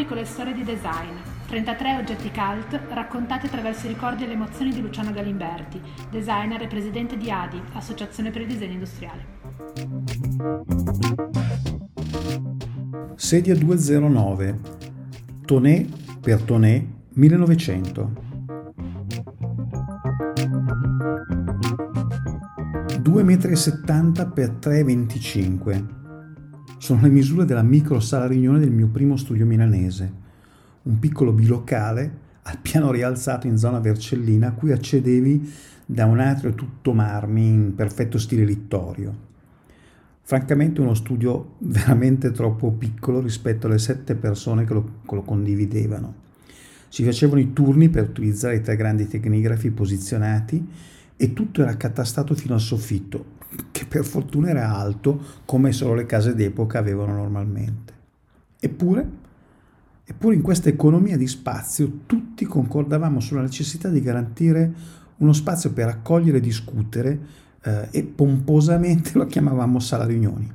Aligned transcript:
piccole 0.00 0.24
storie 0.24 0.54
di 0.54 0.64
design, 0.64 1.14
33 1.46 1.96
oggetti 1.96 2.30
cult 2.30 2.80
raccontati 2.88 3.44
attraverso 3.44 3.84
i 3.84 3.90
ricordi 3.90 4.24
e 4.24 4.28
le 4.28 4.32
emozioni 4.32 4.72
di 4.72 4.80
Luciano 4.80 5.12
Galimberti, 5.12 5.78
designer 6.10 6.62
e 6.62 6.68
presidente 6.68 7.18
di 7.18 7.30
ADI, 7.30 7.60
Associazione 7.74 8.30
per 8.30 8.40
il 8.40 8.46
Disegno 8.46 8.72
Industriale. 8.72 9.26
Sedia 13.14 13.54
209, 13.54 14.60
Tonè 15.44 15.84
per 16.18 16.40
Tonè 16.44 16.82
1900. 17.12 18.28
2,70 23.02 23.22
m 23.22 23.44
x 23.52 23.68
3,25 24.60 25.76
m. 25.76 25.99
Sono 26.80 27.02
le 27.02 27.10
misure 27.10 27.44
della 27.44 27.62
micro 27.62 28.00
sala 28.00 28.26
riunione 28.26 28.58
del 28.58 28.70
mio 28.70 28.86
primo 28.86 29.18
studio 29.18 29.44
milanese, 29.44 30.10
un 30.84 30.98
piccolo 30.98 31.30
bilocale 31.30 32.10
al 32.44 32.56
piano 32.56 32.90
rialzato 32.90 33.46
in 33.46 33.58
zona 33.58 33.80
Vercellina 33.80 34.48
a 34.48 34.52
cui 34.52 34.72
accedevi 34.72 35.52
da 35.84 36.06
un 36.06 36.20
atrio 36.20 36.54
tutto 36.54 36.94
marmi 36.94 37.48
in 37.48 37.74
perfetto 37.74 38.16
stile 38.16 38.46
littorio. 38.46 39.14
Francamente 40.22 40.80
uno 40.80 40.94
studio 40.94 41.56
veramente 41.58 42.30
troppo 42.30 42.70
piccolo 42.70 43.20
rispetto 43.20 43.66
alle 43.66 43.78
sette 43.78 44.14
persone 44.14 44.64
che 44.64 44.72
lo, 44.72 45.00
che 45.06 45.14
lo 45.14 45.22
condividevano. 45.22 46.14
Si 46.88 47.04
facevano 47.04 47.40
i 47.40 47.52
turni 47.52 47.90
per 47.90 48.08
utilizzare 48.08 48.56
i 48.56 48.62
tre 48.62 48.76
grandi 48.76 49.06
tecnigrafi 49.06 49.70
posizionati 49.70 50.66
e 51.14 51.32
tutto 51.34 51.60
era 51.60 51.72
accatastato 51.72 52.34
fino 52.34 52.54
al 52.54 52.60
soffitto, 52.60 53.36
per 53.90 54.04
fortuna 54.04 54.50
era 54.50 54.72
alto 54.72 55.20
come 55.44 55.72
solo 55.72 55.94
le 55.94 56.06
case 56.06 56.36
d'epoca 56.36 56.78
avevano 56.78 57.12
normalmente. 57.12 57.92
Eppure, 58.60 59.08
eppure 60.04 60.36
in 60.36 60.42
questa 60.42 60.68
economia 60.68 61.16
di 61.16 61.26
spazio 61.26 62.02
tutti 62.06 62.44
concordavamo 62.44 63.18
sulla 63.18 63.40
necessità 63.40 63.88
di 63.88 64.00
garantire 64.00 64.72
uno 65.16 65.32
spazio 65.32 65.72
per 65.72 65.88
accogliere 65.88 66.38
e 66.38 66.40
discutere 66.40 67.18
eh, 67.62 67.88
e 67.90 68.04
pomposamente 68.04 69.10
lo 69.18 69.26
chiamavamo 69.26 69.80
sala 69.80 70.06
riunioni. 70.06 70.48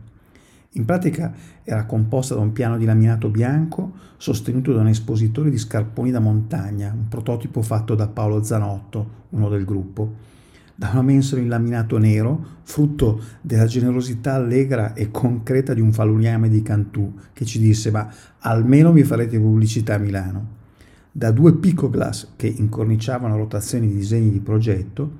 In 0.71 0.85
pratica 0.85 1.33
era 1.63 1.85
composta 1.85 2.35
da 2.35 2.41
un 2.41 2.53
piano 2.53 2.77
di 2.77 2.85
laminato 2.85 3.27
bianco 3.27 3.91
sostenuto 4.15 4.71
da 4.71 4.79
un 4.79 4.87
espositore 4.87 5.49
di 5.49 5.57
scarponi 5.57 6.09
da 6.09 6.21
montagna, 6.21 6.93
un 6.95 7.09
prototipo 7.09 7.61
fatto 7.61 7.95
da 7.95 8.07
Paolo 8.07 8.41
Zanotto, 8.43 9.23
uno 9.31 9.49
del 9.49 9.65
gruppo, 9.65 10.34
da 10.75 10.89
una 10.91 11.01
mensola 11.01 11.41
in 11.41 11.47
laminato 11.47 11.97
nero, 11.97 12.59
frutto 12.63 13.21
della 13.41 13.65
generosità 13.65 14.33
allegra 14.33 14.93
e 14.93 15.09
concreta 15.09 15.73
di 15.73 15.79
un 15.79 15.93
falugname 15.93 16.49
di 16.49 16.61
Cantù 16.61 17.13
che 17.31 17.45
ci 17.45 17.59
disse 17.59 17.91
ma 17.91 18.11
almeno 18.39 18.91
mi 18.91 19.03
farete 19.03 19.39
pubblicità 19.39 19.95
a 19.95 19.99
Milano. 19.99 20.63
Da 21.11 21.31
due 21.31 21.55
picoglass 21.55 22.33
che 22.35 22.47
incorniciavano 22.47 23.37
rotazioni 23.37 23.87
di 23.87 23.95
disegni 23.95 24.31
di 24.31 24.41
progetto, 24.41 25.11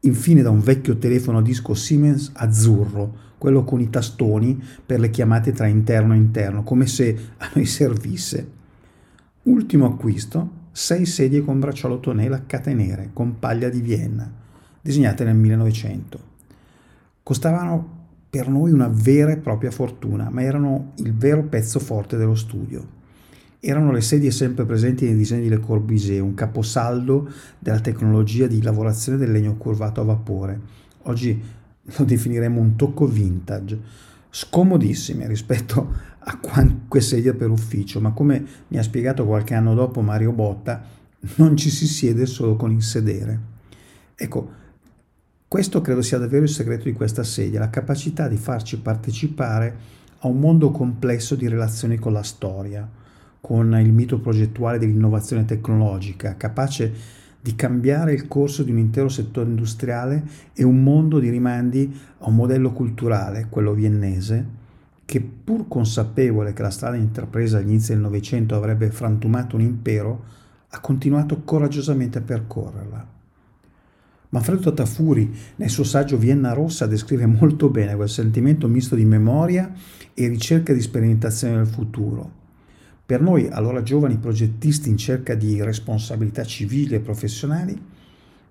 infine 0.00 0.42
da 0.42 0.50
un 0.50 0.60
vecchio 0.60 0.98
telefono 0.98 1.38
a 1.38 1.42
disco 1.42 1.74
Siemens 1.74 2.32
azzurro, 2.34 3.28
quello 3.38 3.62
con 3.62 3.80
i 3.80 3.88
tastoni 3.88 4.60
per 4.84 4.98
le 4.98 5.10
chiamate 5.10 5.52
tra 5.52 5.66
interno 5.66 6.14
e 6.14 6.16
interno, 6.16 6.64
come 6.64 6.86
se 6.86 7.16
a 7.38 7.50
noi 7.54 7.66
servisse. 7.66 8.58
Ultimo 9.44 9.86
acquisto, 9.86 10.58
sei 10.72 11.06
sedie 11.06 11.42
con 11.42 11.60
bracciolo 11.60 12.00
tonè 12.00 12.28
laccate 12.28 12.74
nere, 12.74 13.10
con 13.12 13.38
paglia 13.38 13.68
di 13.68 13.80
Vienna 13.80 14.40
disegnate 14.80 15.24
nel 15.24 15.36
1900. 15.36 16.28
Costavano 17.22 17.98
per 18.30 18.48
noi 18.48 18.70
una 18.70 18.88
vera 18.88 19.32
e 19.32 19.36
propria 19.36 19.70
fortuna, 19.70 20.30
ma 20.30 20.42
erano 20.42 20.92
il 20.96 21.14
vero 21.14 21.42
pezzo 21.44 21.78
forte 21.78 22.16
dello 22.16 22.34
studio. 22.34 22.98
Erano 23.60 23.92
le 23.92 24.00
sedie 24.00 24.30
sempre 24.30 24.64
presenti 24.64 25.04
nei 25.04 25.16
disegni 25.16 25.42
di 25.42 25.48
Le 25.48 25.60
Corbusier, 25.60 26.22
un 26.22 26.34
caposaldo 26.34 27.28
della 27.58 27.80
tecnologia 27.80 28.46
di 28.46 28.62
lavorazione 28.62 29.18
del 29.18 29.32
legno 29.32 29.56
curvato 29.56 30.00
a 30.00 30.04
vapore. 30.04 30.60
Oggi 31.02 31.42
lo 31.82 32.04
definiremo 32.04 32.58
un 32.58 32.76
tocco 32.76 33.06
vintage, 33.06 33.78
scomodissime 34.30 35.26
rispetto 35.26 36.08
a 36.22 36.38
qualche 36.38 37.00
sedia 37.00 37.34
per 37.34 37.50
ufficio, 37.50 38.00
ma 38.00 38.12
come 38.12 38.44
mi 38.68 38.78
ha 38.78 38.82
spiegato 38.82 39.24
qualche 39.24 39.54
anno 39.54 39.74
dopo 39.74 40.00
Mario 40.02 40.32
Botta, 40.32 40.82
non 41.36 41.56
ci 41.56 41.70
si 41.70 41.86
siede 41.86 42.26
solo 42.26 42.56
con 42.56 42.70
il 42.70 42.82
sedere. 42.82 43.40
Ecco, 44.14 44.58
questo 45.48 45.80
credo 45.80 46.02
sia 46.02 46.18
davvero 46.18 46.44
il 46.44 46.50
segreto 46.50 46.84
di 46.84 46.92
questa 46.92 47.24
sedia, 47.24 47.58
la 47.58 47.70
capacità 47.70 48.28
di 48.28 48.36
farci 48.36 48.78
partecipare 48.78 49.98
a 50.20 50.28
un 50.28 50.38
mondo 50.38 50.70
complesso 50.70 51.34
di 51.34 51.48
relazioni 51.48 51.98
con 51.98 52.12
la 52.12 52.22
storia, 52.22 52.88
con 53.40 53.76
il 53.80 53.92
mito 53.92 54.20
progettuale 54.20 54.78
dell'innovazione 54.78 55.46
tecnologica, 55.46 56.36
capace 56.36 56.92
di 57.40 57.54
cambiare 57.54 58.12
il 58.12 58.28
corso 58.28 58.62
di 58.62 58.70
un 58.70 58.78
intero 58.78 59.08
settore 59.08 59.48
industriale 59.48 60.22
e 60.52 60.62
un 60.62 60.82
mondo 60.82 61.18
di 61.18 61.30
rimandi 61.30 61.98
a 62.18 62.28
un 62.28 62.34
modello 62.34 62.70
culturale, 62.72 63.46
quello 63.48 63.72
viennese, 63.72 64.58
che 65.10 65.20
pur 65.20 65.66
consapevole 65.66 66.52
che 66.52 66.62
la 66.62 66.70
strada 66.70 66.94
intrapresa 66.94 67.58
agli 67.58 67.70
inizi 67.70 67.90
del 67.90 68.00
Novecento 68.00 68.54
avrebbe 68.54 68.92
frantumato 68.92 69.56
un 69.56 69.62
impero, 69.62 70.24
ha 70.68 70.78
continuato 70.78 71.42
coraggiosamente 71.42 72.18
a 72.18 72.20
percorrerla. 72.20 73.08
Manfredo 74.28 74.72
Tafuri, 74.72 75.36
nel 75.56 75.68
suo 75.68 75.82
saggio 75.82 76.16
Vienna 76.16 76.52
Rossa, 76.52 76.86
descrive 76.86 77.26
molto 77.26 77.70
bene 77.70 77.96
quel 77.96 78.08
sentimento 78.08 78.68
misto 78.68 78.94
di 78.94 79.04
memoria 79.04 79.72
e 80.14 80.28
ricerca 80.28 80.72
di 80.72 80.80
sperimentazione 80.80 81.56
del 81.56 81.66
futuro. 81.66 82.30
Per 83.04 83.20
noi, 83.20 83.48
allora 83.48 83.82
giovani 83.82 84.16
progettisti 84.16 84.90
in 84.90 84.96
cerca 84.96 85.34
di 85.34 85.60
responsabilità 85.60 86.44
civili 86.44 86.94
e 86.94 87.00
professionali, 87.00 87.76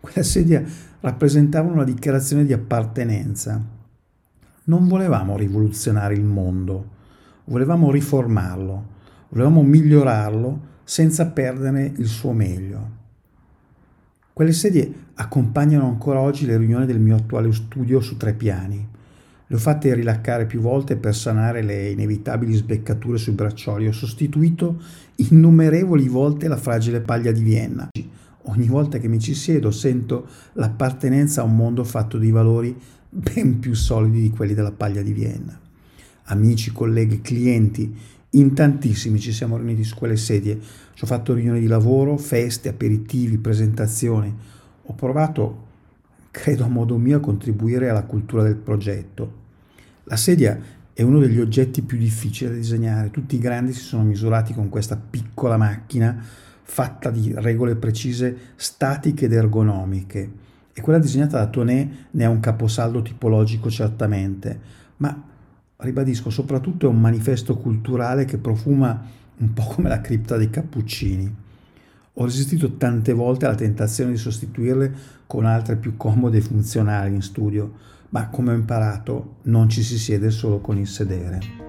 quella 0.02 0.24
sedia 0.24 0.62
rappresentava 1.00 1.72
una 1.72 1.86
dichiarazione 1.86 2.44
di 2.44 2.52
appartenenza. 2.52 3.78
Non 4.69 4.88
volevamo 4.88 5.35
rivoluzionare 5.35 6.13
il 6.13 6.24
mondo, 6.24 6.90
volevamo 7.46 7.90
riformarlo, 7.90 8.85
volevamo 9.30 9.63
migliorarlo 9.63 10.59
senza 10.84 11.25
perdere 11.25 11.91
il 11.97 12.06
suo 12.06 12.34
meglio. 12.34 12.90
Quelle 14.31 14.52
sedie 14.52 14.94
accompagnano 15.16 15.88
ancora 15.88 16.19
oggi 16.19 16.46
le 16.46 16.57
riunioni 16.57 16.85
del 16.85 17.00
mio 17.00 17.16
attuale 17.16 17.52
studio 17.52 18.00
su 18.00 18.16
tre 18.16 18.34
piani. 18.34 18.88
Le 19.47 19.56
ho 19.56 19.57
fatte 19.57 19.91
rilaccare 19.96 20.46
più 20.46 20.62
volte 20.62 20.97
per 20.97 21.16
sanare 21.16 21.63
le 21.63 21.90
inevitabili 21.90 22.53
sbeccature 22.53 23.18
sui 23.18 23.34
braccioli. 23.34 23.88
Ho 23.88 23.91
sostituito 23.91 24.80
innumerevoli 25.16 26.07
volte 26.07 26.47
la 26.47 26.57
fragile 26.57 27.00
paglia 27.01 27.31
di 27.31 27.41
Vienna. 27.41 27.90
Ogni 28.44 28.67
volta 28.67 28.97
che 29.00 29.07
mi 29.07 29.19
ci 29.19 29.33
siedo 29.33 29.69
sento 29.69 30.27
l'appartenenza 30.53 31.41
a 31.41 31.45
un 31.45 31.55
mondo 31.55 31.83
fatto 31.83 32.17
di 32.17 32.31
valori 32.31 32.75
ben 33.09 33.59
più 33.59 33.73
solidi 33.73 34.22
di 34.22 34.29
quelli 34.29 34.53
della 34.53 34.72
paglia 34.72 35.01
di 35.01 35.11
Vienna. 35.11 35.59
Amici, 36.25 36.72
colleghi, 36.72 37.22
clienti, 37.22 37.94
in 38.31 38.53
tantissimi 38.53 39.19
ci 39.19 39.31
siamo 39.31 39.57
riuniti 39.57 39.83
su 39.83 39.95
quelle 39.95 40.16
sedie, 40.16 40.59
ci 40.94 41.03
ho 41.03 41.07
fatto 41.07 41.33
riunioni 41.33 41.59
di 41.59 41.67
lavoro, 41.67 42.17
feste, 42.17 42.69
aperitivi, 42.69 43.39
presentazioni. 43.39 44.33
Ho 44.83 44.94
provato, 44.94 45.67
credo 46.29 46.63
a 46.63 46.67
modo 46.67 46.97
mio, 46.97 47.17
a 47.17 47.21
contribuire 47.21 47.89
alla 47.89 48.03
cultura 48.03 48.44
del 48.44 48.56
progetto. 48.56 49.38
La 50.03 50.16
sedia 50.16 50.59
è 50.94 51.01
uno 51.01 51.19
degli 51.19 51.39
oggetti 51.39 51.81
più 51.81 51.97
difficili 51.97 52.51
da 52.51 52.56
disegnare. 52.56 53.09
Tutti 53.09 53.35
i 53.35 53.39
grandi 53.39 53.73
si 53.73 53.81
sono 53.81 54.03
misurati 54.03 54.53
con 54.53 54.69
questa 54.69 54.95
piccola 54.95 55.57
macchina 55.57 56.23
fatta 56.69 57.09
di 57.09 57.34
regole 57.35 57.75
precise, 57.75 58.53
statiche 58.56 59.25
ed 59.25 59.34
ergonomiche. 59.34 60.31
E 60.72 60.81
quella 60.81 61.00
disegnata 61.00 61.40
da 61.40 61.47
Tonè 61.47 61.90
ne 62.12 62.24
è 62.24 62.28
un 62.28 62.40
caposaldo 62.40 63.02
tipologico 63.02 63.72
certamente, 63.72 64.59
ma 64.97 65.24
ribadisco, 65.78 66.30
soprattutto 66.30 66.85
è 66.85 66.90
un 66.90 67.02
manifesto 67.02 67.57
culturale 67.57 68.25
che 68.25 68.38
profuma 68.38 69.01
un 69.38 69.54
po' 69.54 69.63
come 69.63 69.89
la 69.89 70.00
cripta 70.00 70.38
dei 70.38 70.51
Cappuccini. 70.51 71.36
Ho 72.13 72.24
resistito 72.24 72.77
tante 72.77 73.13
volte 73.13 73.45
alla 73.45 73.56
tentazione 73.56 74.12
di 74.12 74.18
sostituirle 74.18 74.94
con 75.25 75.45
altre 75.45 75.75
più 75.75 75.98
comode 75.98 76.38
e 76.38 76.42
funzionali 76.42 77.16
in 77.16 77.21
studio, 77.24 77.74
ma 78.10 78.30
come 78.30 78.51
ho 78.51 78.56
imparato 78.56 79.38
non 79.44 79.69
ci 79.69 79.81
si 79.81 79.98
siede 79.98 80.30
solo 80.30 80.60
con 80.60 80.77
il 80.77 80.88
sedere. 80.88 81.69